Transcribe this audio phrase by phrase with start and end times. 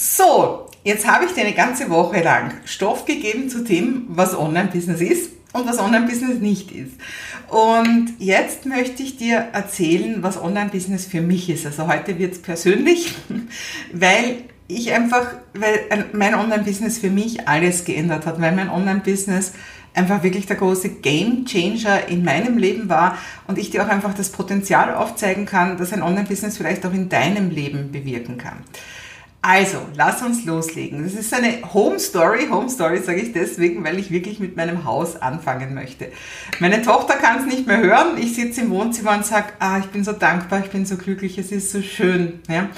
[0.00, 5.00] So, jetzt habe ich dir eine ganze Woche lang Stoff gegeben zu dem, was Online-Business
[5.00, 6.92] ist und was Online-Business nicht ist.
[7.48, 11.66] Und jetzt möchte ich dir erzählen, was Online-Business für mich ist.
[11.66, 13.12] Also heute wird es persönlich,
[13.92, 19.54] weil ich einfach, weil mein Online-Business für mich alles geändert hat, weil mein Online-Business
[19.94, 23.18] einfach wirklich der große Game Changer in meinem Leben war
[23.48, 27.08] und ich dir auch einfach das Potenzial aufzeigen kann, dass ein Online-Business vielleicht auch in
[27.08, 28.58] deinem Leben bewirken kann.
[29.50, 31.02] Also, lass uns loslegen.
[31.02, 32.48] Das ist eine Home Story.
[32.50, 36.08] Home Story sage ich deswegen, weil ich wirklich mit meinem Haus anfangen möchte.
[36.60, 38.18] Meine Tochter kann es nicht mehr hören.
[38.18, 41.38] Ich sitze im Wohnzimmer und sage, ah, ich bin so dankbar, ich bin so glücklich,
[41.38, 42.40] es ist so schön.
[42.46, 42.68] Ja?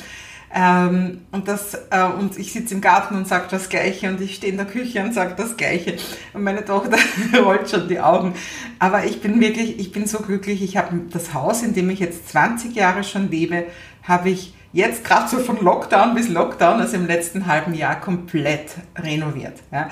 [0.55, 4.37] Ähm, und, das, äh, und ich sitze im Garten und sage das Gleiche und ich
[4.37, 5.97] stehe in der Küche und sage das Gleiche.
[6.35, 6.99] Und meine Tochter
[7.45, 8.35] rollt schon die Augen.
[8.79, 10.63] Aber ich bin wirklich, ich bin so glücklich.
[10.63, 13.65] Ich habe das Haus, in dem ich jetzt 20 Jahre schon lebe,
[14.05, 18.73] habe ich jetzt gerade so von Lockdown bis Lockdown, also im letzten halben Jahr, komplett
[18.97, 19.59] renoviert.
[19.73, 19.89] Ja.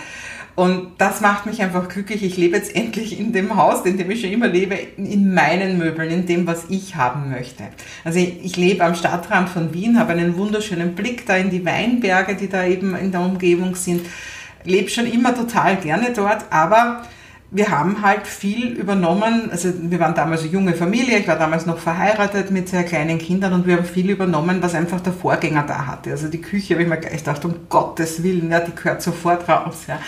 [0.55, 2.25] Und das macht mich einfach glücklich.
[2.25, 5.79] Ich lebe jetzt endlich in dem Haus, in dem ich schon immer lebe, in meinen
[5.79, 7.63] Möbeln, in dem, was ich haben möchte.
[8.05, 11.65] Also ich, ich lebe am Stadtrand von Wien, habe einen wunderschönen Blick da in die
[11.65, 14.05] Weinberge, die da eben in der Umgebung sind.
[14.65, 17.05] Lebe schon immer total gerne dort, aber
[17.51, 19.51] wir haben halt viel übernommen.
[19.51, 23.19] Also wir waren damals eine junge Familie, ich war damals noch verheiratet mit sehr kleinen
[23.19, 26.11] Kindern und wir haben viel übernommen, was einfach der Vorgänger da hatte.
[26.11, 29.49] Also die Küche habe ich mir gleich gedacht, um Gottes Willen, ja, die gehört sofort
[29.49, 29.85] raus.
[29.87, 29.99] Ja.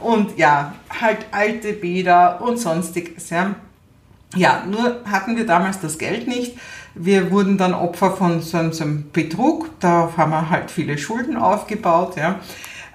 [0.00, 3.30] Und ja, halt alte Bäder und sonstiges.
[3.30, 3.54] Ja.
[4.34, 6.56] ja, nur hatten wir damals das Geld nicht.
[6.94, 9.70] Wir wurden dann Opfer von so, so einem Betrug.
[9.78, 12.16] Da haben wir halt viele Schulden aufgebaut.
[12.16, 12.40] Ja.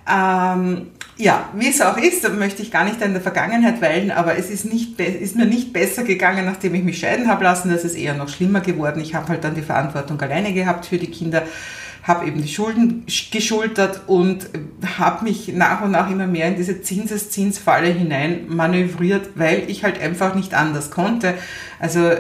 [0.08, 4.38] Ähm, ja, wie es auch ist, möchte ich gar nicht in der Vergangenheit weilen, aber
[4.38, 7.70] es ist, nicht, ist mir nicht besser gegangen, nachdem ich mich scheiden habe lassen.
[7.70, 9.00] Das ist eher noch schlimmer geworden.
[9.02, 11.44] Ich habe halt dann die Verantwortung alleine gehabt für die Kinder,
[12.06, 14.48] habe eben die Schulden geschultert und
[15.00, 20.00] habe mich nach und nach immer mehr in diese Zinseszinsfalle hinein manövriert, weil ich halt
[20.00, 21.34] einfach nicht anders konnte.
[21.80, 22.12] Also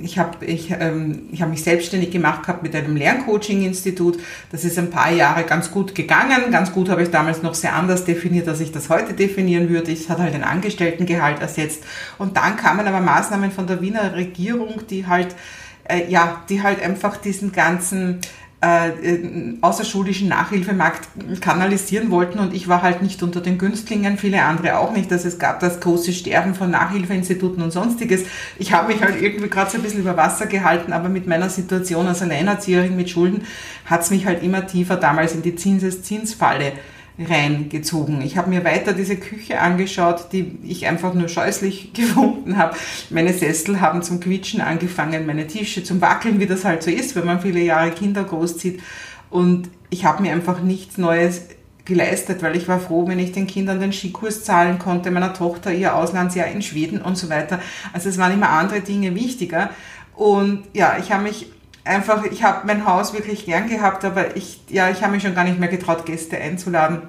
[0.00, 4.18] ich habe ich, ähm, ich hab mich selbstständig gemacht gehabt mit einem Lerncoaching-Institut.
[4.52, 6.52] Das ist ein paar Jahre ganz gut gegangen.
[6.52, 9.90] Ganz gut habe ich damals noch sehr anders definiert, als ich das heute definieren würde.
[9.90, 11.82] Ich hatte halt ein Angestelltengehalt ersetzt.
[12.18, 15.34] Und dann kamen aber Maßnahmen von der Wiener Regierung, die halt,
[15.84, 18.20] äh, ja, die halt einfach diesen ganzen
[18.64, 21.08] äh, äh, außerschulischen Nachhilfemarkt
[21.42, 25.12] kanalisieren wollten und ich war halt nicht unter den Günstlingen, viele andere auch nicht.
[25.12, 28.22] Also es gab das große Sterben von Nachhilfeinstituten und sonstiges.
[28.58, 31.50] Ich habe mich halt irgendwie gerade so ein bisschen über Wasser gehalten, aber mit meiner
[31.50, 33.42] Situation als Alleinerzieherin mit Schulden
[33.84, 36.72] hat es mich halt immer tiefer damals in die Zinseszinsfalle
[37.18, 38.20] reingezogen.
[38.20, 42.76] Ich habe mir weiter diese Küche angeschaut, die ich einfach nur scheußlich gefunden habe.
[43.10, 47.16] Meine Sessel haben zum Quietschen angefangen, meine Tische zum Wackeln, wie das halt so ist,
[47.16, 48.82] wenn man viele Jahre Kinder großzieht.
[49.30, 51.42] Und ich habe mir einfach nichts Neues
[51.84, 55.72] geleistet, weil ich war froh, wenn ich den Kindern den Skikurs zahlen konnte, meiner Tochter
[55.72, 57.60] ihr Auslandsjahr in Schweden und so weiter.
[57.92, 59.70] Also es waren immer andere Dinge wichtiger.
[60.14, 61.46] Und ja, ich habe mich
[61.86, 65.34] einfach, ich habe mein Haus wirklich gern gehabt, aber ich, ja, ich habe mich schon
[65.34, 67.02] gar nicht mehr getraut, Gäste einzuladen,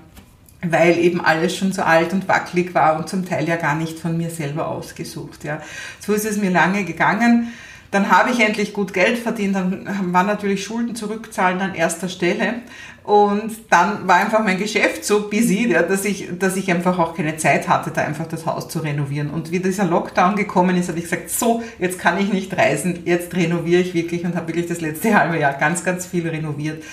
[0.61, 3.99] weil eben alles schon so alt und wackelig war und zum Teil ja gar nicht
[3.99, 5.43] von mir selber ausgesucht.
[5.43, 5.61] Ja.
[5.99, 7.53] So ist es mir lange gegangen.
[7.91, 12.55] Dann habe ich endlich gut Geld verdient, dann war natürlich Schulden zurückzahlen an erster Stelle.
[13.07, 17.37] Und dann war einfach mein Geschäft so busy, dass, ich, dass ich einfach auch keine
[17.37, 19.29] Zeit hatte, da einfach das Haus zu renovieren.
[19.29, 23.03] Und wie dieser Lockdown gekommen ist, habe ich gesagt, so, jetzt kann ich nicht reisen,
[23.05, 26.83] jetzt renoviere ich wirklich und habe wirklich das letzte halbe Jahr ganz, ganz viel renoviert.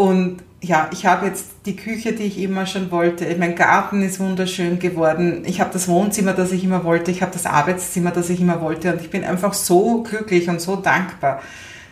[0.00, 3.26] Und ja, ich habe jetzt die Küche, die ich immer schon wollte.
[3.38, 5.42] Mein Garten ist wunderschön geworden.
[5.44, 7.10] Ich habe das Wohnzimmer, das ich immer wollte.
[7.10, 8.94] Ich habe das Arbeitszimmer, das ich immer wollte.
[8.94, 11.42] Und ich bin einfach so glücklich und so dankbar,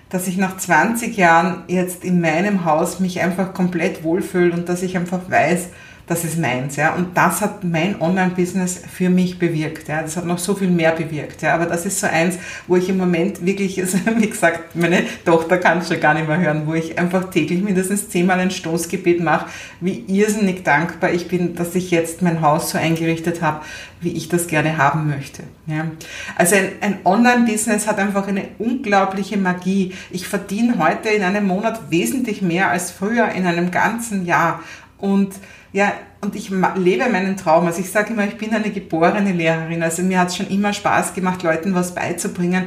[0.09, 4.83] dass ich nach 20 Jahren jetzt in meinem Haus mich einfach komplett wohlfühle und dass
[4.83, 5.69] ich einfach weiß,
[6.09, 6.95] das ist meins, ja.
[6.95, 10.01] Und das hat mein Online-Business für mich bewirkt, ja.
[10.01, 11.55] Das hat noch so viel mehr bewirkt, ja.
[11.55, 15.59] Aber das ist so eins, wo ich im Moment wirklich, also, wie gesagt, meine Tochter
[15.59, 19.23] kann es schon gar nicht mehr hören, wo ich einfach täglich mindestens zehnmal ein Stoßgebet
[19.23, 19.47] mache,
[19.81, 23.65] wie irrsinnig dankbar ich bin, dass ich jetzt mein Haus so eingerichtet habe,
[24.01, 25.87] wie ich das gerne haben möchte, ja.
[26.37, 29.93] Also ein, ein Online-Business hat einfach eine unglaubliche Magie.
[30.11, 34.63] Ich verdiene heute in einem Monat wesentlich mehr als früher in einem ganzen Jahr.
[34.99, 35.35] Und
[35.73, 37.67] ja, und ich lebe meinen Traum.
[37.67, 39.83] Also ich sage immer, ich bin eine geborene Lehrerin.
[39.83, 42.67] Also mir hat es schon immer Spaß gemacht, Leuten was beizubringen.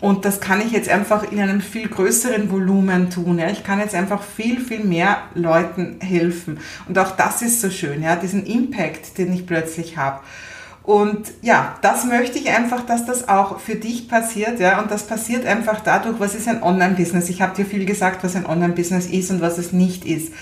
[0.00, 3.38] Und das kann ich jetzt einfach in einem viel größeren Volumen tun.
[3.38, 3.48] Ja.
[3.48, 6.58] Ich kann jetzt einfach viel, viel mehr Leuten helfen.
[6.88, 10.20] Und auch das ist so schön, ja, diesen Impact, den ich plötzlich habe.
[10.82, 14.80] Und ja, das möchte ich einfach, dass das auch für dich passiert, ja.
[14.80, 17.28] Und das passiert einfach dadurch, was ist ein Online-Business?
[17.28, 20.32] Ich habe dir viel gesagt, was ein Online-Business ist und was es nicht ist.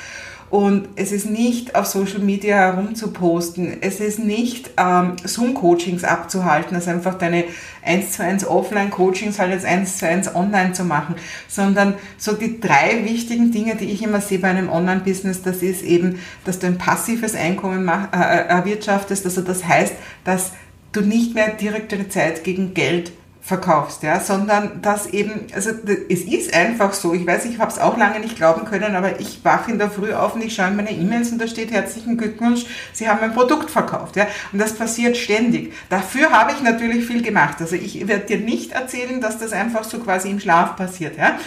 [0.50, 3.80] Und es ist nicht auf Social Media herumzuposten.
[3.82, 7.44] Es ist nicht ähm, Zoom-Coachings abzuhalten, also einfach deine
[7.84, 11.14] 1 zu 1 Offline-Coachings halt jetzt 1 zu 1 online zu machen,
[11.46, 15.82] sondern so die drei wichtigen Dinge, die ich immer sehe bei einem Online-Business, das ist
[15.82, 19.24] eben, dass du ein passives Einkommen mach, äh, äh erwirtschaftest.
[19.24, 19.94] Also das heißt,
[20.24, 20.50] dass
[20.90, 23.12] du nicht mehr direkt deine Zeit gegen Geld
[23.42, 25.70] verkaufst, ja, sondern dass eben, also
[26.08, 29.18] es ist einfach so, ich weiß, ich habe es auch lange nicht glauben können, aber
[29.18, 31.70] ich wache in der Früh auf und ich schaue in meine E-Mails und da steht
[31.72, 35.72] herzlichen Glückwunsch, Sie haben ein Produkt verkauft, ja, und das passiert ständig.
[35.88, 39.84] Dafür habe ich natürlich viel gemacht, also ich werde dir nicht erzählen, dass das einfach
[39.84, 41.38] so quasi im Schlaf passiert, ja.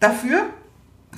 [0.00, 0.46] Dafür,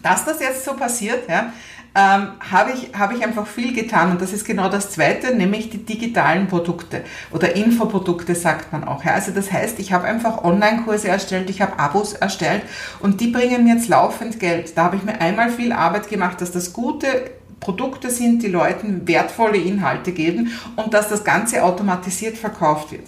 [0.03, 1.53] dass das jetzt so passiert, ja,
[1.95, 4.13] ähm, habe ich, hab ich einfach viel getan.
[4.13, 7.03] Und das ist genau das Zweite, nämlich die digitalen Produkte
[7.33, 9.05] oder Infoprodukte sagt man auch.
[9.05, 9.15] Ja.
[9.15, 12.63] Also das heißt, ich habe einfach Online-Kurse erstellt, ich habe Abos erstellt
[13.01, 14.77] und die bringen mir jetzt laufend Geld.
[14.77, 17.31] Da habe ich mir einmal viel Arbeit gemacht, dass das gute
[17.61, 23.07] Produkte sind, die Leuten wertvolle Inhalte geben und dass das Ganze automatisiert verkauft wird.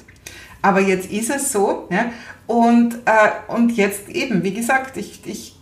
[0.63, 2.13] Aber jetzt ist es so, ja,
[2.47, 5.60] und, äh, und jetzt eben, wie gesagt, ich, ich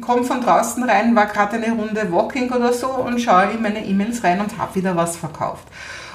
[0.00, 3.84] komme von draußen rein, war gerade eine Runde Walking oder so und schaue in meine
[3.84, 5.66] E-Mails rein und habe wieder was verkauft.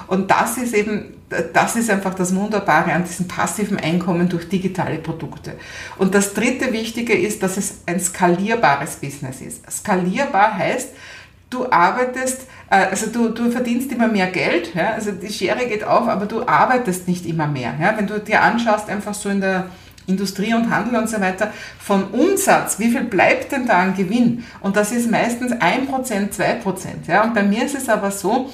[0.08, 1.14] Und das ist eben,
[1.52, 5.52] das ist einfach das Wunderbare an diesem passiven Einkommen durch digitale Produkte.
[5.98, 9.70] Und das dritte Wichtige ist, dass es ein skalierbares Business ist.
[9.70, 10.94] Skalierbar heißt,
[11.50, 15.84] du arbeitest, äh, also du, du verdienst immer mehr Geld, ja, also die Schere geht
[15.84, 17.74] auf, aber du arbeitest nicht immer mehr.
[17.80, 17.96] Ja.
[17.96, 19.66] Wenn du dir anschaust, einfach so in der
[20.08, 24.44] Industrie und Handel und so weiter, von Umsatz, wie viel bleibt denn da an Gewinn?
[24.60, 26.62] Und das ist meistens 1%, 2%.
[27.06, 27.24] Ja?
[27.24, 28.50] Und bei mir ist es aber so,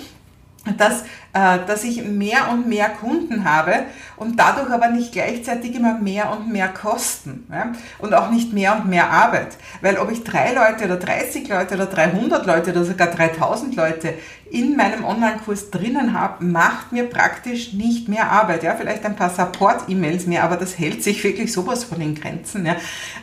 [0.78, 1.02] dass,
[1.32, 3.84] äh, dass ich mehr und mehr Kunden habe
[4.16, 7.72] und dadurch aber nicht gleichzeitig immer mehr und mehr Kosten ja?
[7.98, 9.56] und auch nicht mehr und mehr Arbeit.
[9.82, 14.14] Weil ob ich drei Leute oder 30 Leute oder 300 Leute oder sogar 3000 Leute
[14.50, 18.62] in meinem Online-Kurs drinnen habe, macht mir praktisch nicht mehr Arbeit.
[18.62, 18.74] Ja?
[18.74, 22.64] Vielleicht ein paar Support-E-Mails mehr, aber das hält sich wirklich sowas von den Grenzen.
[22.64, 22.76] Ja?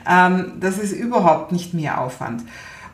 [0.08, 2.44] Ähm, das ist überhaupt nicht mehr Aufwand.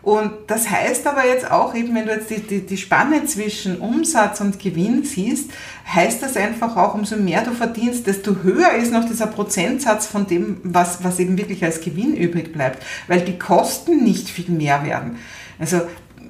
[0.08, 3.80] Und das heißt aber jetzt auch eben, wenn du jetzt die, die, die Spanne zwischen
[3.80, 5.52] Umsatz und Gewinn siehst,
[5.86, 10.26] heißt das einfach auch, umso mehr du verdienst, desto höher ist noch dieser Prozentsatz von
[10.26, 14.86] dem, was, was eben wirklich als Gewinn übrig bleibt, weil die Kosten nicht viel mehr
[14.86, 15.18] werden.
[15.60, 15.82] Also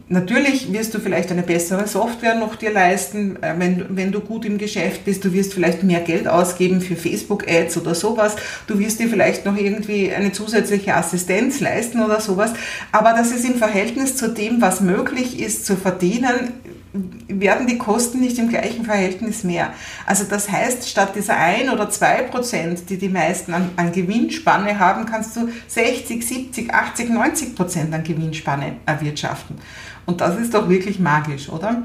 [0.10, 4.46] Natürlich wirst du vielleicht eine bessere Software noch dir leisten, äh, wenn, wenn du gut
[4.46, 5.26] im Geschäft bist.
[5.26, 8.38] Du wirst vielleicht mehr Geld ausgeben für Facebook-Ads oder sowas.
[8.68, 12.54] Du wirst dir vielleicht noch irgendwie eine zusätzliche Assistenz leisten oder sowas.
[12.94, 16.54] Aber das ist im Verhältnis zu dem, was möglich ist zu verdienen,
[16.94, 19.74] werden die Kosten nicht im gleichen Verhältnis mehr.
[20.06, 24.80] Also das heißt, statt dieser ein oder zwei Prozent, die die meisten an, an Gewinnspanne
[24.80, 29.58] haben, kannst du 60, 70, 80, 90 Prozent an Gewinnspanne erwirtschaften.
[30.06, 31.84] Und das ist doch wirklich magisch, oder?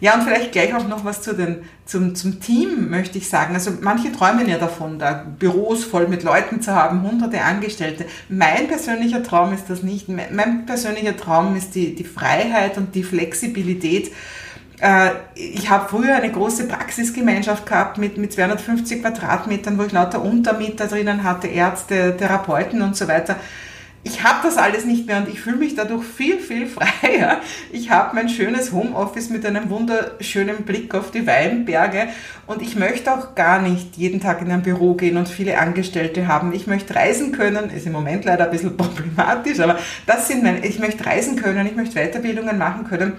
[0.00, 3.54] Ja, und vielleicht gleich auch noch was zu den, zum, zum Team, möchte ich sagen.
[3.54, 8.04] Also manche träumen ja davon, da Büros voll mit Leuten zu haben, hunderte Angestellte.
[8.28, 10.08] Mein persönlicher Traum ist das nicht.
[10.08, 14.12] Mein persönlicher Traum ist die, die Freiheit und die Flexibilität.
[14.80, 20.22] Äh, ich habe früher eine große Praxisgemeinschaft gehabt mit, mit 250 Quadratmetern, wo ich lauter
[20.22, 23.36] Untermieter drinnen hatte, Ärzte, Therapeuten und so weiter
[24.06, 27.40] ich habe das alles nicht mehr und ich fühle mich dadurch viel, viel freier.
[27.72, 32.06] Ich habe mein schönes Homeoffice mit einem wunderschönen Blick auf die Weinberge
[32.46, 36.28] und ich möchte auch gar nicht jeden Tag in ein Büro gehen und viele Angestellte
[36.28, 36.52] haben.
[36.52, 39.76] Ich möchte reisen können, ist im Moment leider ein bisschen problematisch, aber
[40.06, 43.14] das sind meine, ich möchte reisen können, ich möchte Weiterbildungen machen können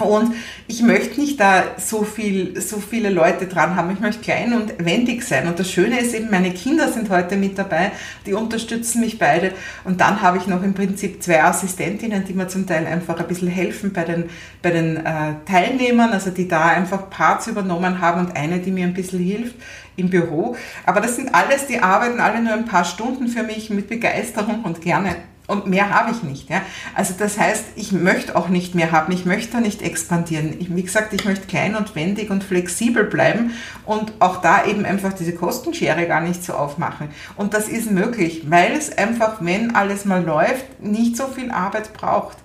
[0.00, 0.34] und
[0.66, 3.92] ich möchte nicht da so viel, so viele Leute dran haben.
[3.92, 5.46] Ich möchte klein und wendig sein.
[5.46, 7.92] Und das Schöne ist eben, meine Kinder sind heute mit dabei.
[8.26, 9.52] Die unterstützen mich beide.
[9.84, 13.28] Und dann habe ich noch im Prinzip zwei Assistentinnen, die mir zum Teil einfach ein
[13.28, 14.24] bisschen helfen bei den,
[14.62, 18.86] bei den äh, Teilnehmern, also die da einfach Parts übernommen haben und eine, die mir
[18.86, 19.54] ein bisschen hilft
[19.94, 20.56] im Büro.
[20.86, 24.64] Aber das sind alles, die arbeiten alle nur ein paar Stunden für mich mit Begeisterung
[24.64, 25.14] und gerne.
[25.46, 26.48] Und mehr habe ich nicht.
[26.48, 26.62] Ja?
[26.94, 30.54] Also das heißt, ich möchte auch nicht mehr haben, ich möchte nicht expandieren.
[30.58, 33.52] Ich, wie gesagt, ich möchte klein und wendig und flexibel bleiben
[33.84, 37.08] und auch da eben einfach diese Kostenschere gar nicht so aufmachen.
[37.36, 41.92] Und das ist möglich, weil es einfach, wenn alles mal läuft, nicht so viel Arbeit
[41.92, 42.38] braucht.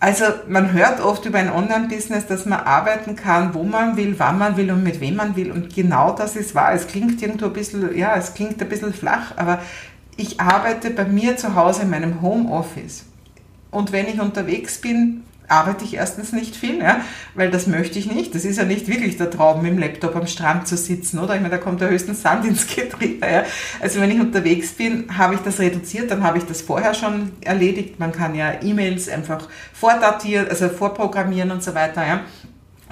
[0.00, 4.36] Also man hört oft über ein Online-Business, dass man arbeiten kann, wo man will, wann
[4.36, 5.52] man will und mit wem man will.
[5.52, 6.72] Und genau das ist wahr.
[6.72, 9.60] Es klingt irgendwo ein bisschen, ja, es klingt ein bisschen flach, aber
[10.16, 13.04] ich arbeite bei mir zu Hause in meinem Homeoffice.
[13.70, 17.00] Und wenn ich unterwegs bin, arbeite ich erstens nicht viel, ja,
[17.34, 18.34] weil das möchte ich nicht.
[18.34, 21.34] Das ist ja nicht wirklich der Traum, mit dem Laptop am Strand zu sitzen, oder?
[21.34, 23.26] Ich meine, da kommt ja höchstens Sand ins Getriebe.
[23.26, 23.44] Ja.
[23.80, 27.32] Also wenn ich unterwegs bin, habe ich das reduziert, dann habe ich das vorher schon
[27.40, 27.98] erledigt.
[27.98, 32.06] Man kann ja E-Mails einfach vordatieren, also vorprogrammieren und so weiter.
[32.06, 32.20] Ja.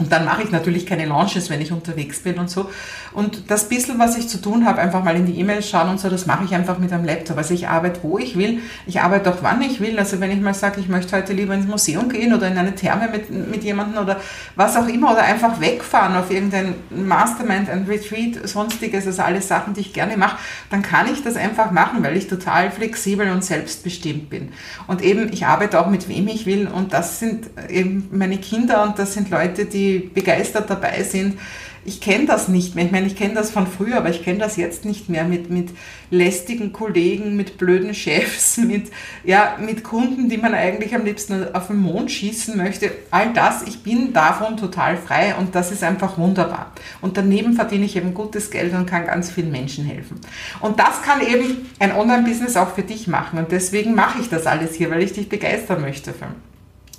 [0.00, 2.70] Und dann mache ich natürlich keine Launches, wenn ich unterwegs bin und so.
[3.12, 6.00] Und das bisschen, was ich zu tun habe, einfach mal in die E-Mails schauen und
[6.00, 7.36] so, das mache ich einfach mit einem Laptop.
[7.36, 8.60] Also ich arbeite, wo ich will.
[8.86, 9.98] Ich arbeite auch, wann ich will.
[9.98, 12.74] Also wenn ich mal sage, ich möchte heute lieber ins Museum gehen oder in eine
[12.74, 14.20] Therme mit, mit jemandem oder
[14.56, 19.74] was auch immer oder einfach wegfahren auf irgendein Mastermind, ein Retreat, sonstiges, also alles Sachen,
[19.74, 20.38] die ich gerne mache,
[20.70, 24.50] dann kann ich das einfach machen, weil ich total flexibel und selbstbestimmt bin.
[24.86, 28.82] Und eben, ich arbeite auch mit wem ich will und das sind eben meine Kinder
[28.84, 31.38] und das sind Leute, die begeistert dabei sind.
[31.82, 32.84] Ich kenne das nicht mehr.
[32.84, 35.48] Ich meine, ich kenne das von früher, aber ich kenne das jetzt nicht mehr mit,
[35.48, 35.70] mit
[36.10, 38.90] lästigen Kollegen, mit blöden Chefs, mit,
[39.24, 42.90] ja, mit Kunden, die man eigentlich am liebsten auf den Mond schießen möchte.
[43.10, 46.72] All das, ich bin davon total frei und das ist einfach wunderbar.
[47.00, 50.20] Und daneben verdiene ich eben gutes Geld und kann ganz vielen Menschen helfen.
[50.60, 53.38] Und das kann eben ein Online-Business auch für dich machen.
[53.38, 56.12] Und deswegen mache ich das alles hier, weil ich dich begeistern möchte.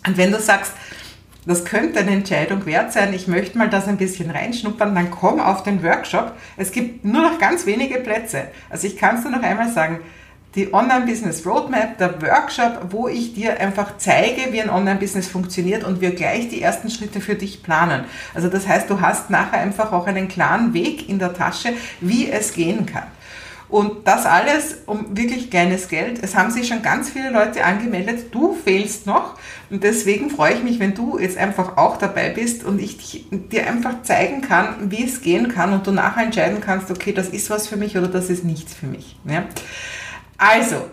[0.08, 0.74] Und wenn du sagst,
[1.46, 3.14] das könnte eine Entscheidung wert sein.
[3.14, 6.34] Ich möchte mal das ein bisschen reinschnuppern, dann komm auf den Workshop.
[6.56, 8.48] Es gibt nur noch ganz wenige Plätze.
[8.70, 10.02] Also ich kann es dir noch einmal sagen,
[10.56, 16.02] die Online-Business Roadmap, der Workshop, wo ich dir einfach zeige, wie ein Online-Business funktioniert und
[16.02, 18.04] wir gleich die ersten Schritte für dich planen.
[18.34, 21.70] Also das heißt, du hast nachher einfach auch einen klaren Weg in der Tasche,
[22.02, 23.08] wie es gehen kann.
[23.72, 26.20] Und das alles um wirklich kleines Geld.
[26.22, 28.26] Es haben sich schon ganz viele Leute angemeldet.
[28.32, 29.38] Du fehlst noch.
[29.70, 33.68] Und deswegen freue ich mich, wenn du jetzt einfach auch dabei bist und ich dir
[33.68, 37.50] einfach zeigen kann, wie es gehen kann und du nachher entscheiden kannst, okay, das ist
[37.50, 39.18] was für mich oder das ist nichts für mich.
[39.24, 39.46] Ja?
[40.38, 40.88] Also,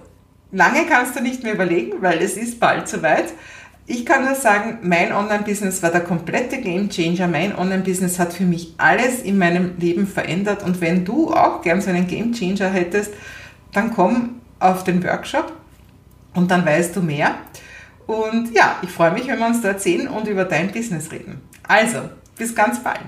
[0.52, 3.32] lange kannst du nicht mehr überlegen, weil es ist bald soweit.
[3.90, 7.26] Ich kann nur sagen, mein Online-Business war der komplette Game Changer.
[7.26, 10.62] Mein Online-Business hat für mich alles in meinem Leben verändert.
[10.62, 13.14] Und wenn du auch gern so einen Game Changer hättest,
[13.72, 15.54] dann komm auf den Workshop
[16.34, 17.36] und dann weißt du mehr.
[18.06, 21.40] Und ja, ich freue mich, wenn wir uns dort sehen und über dein Business reden.
[21.66, 23.00] Also, bis ganz bald.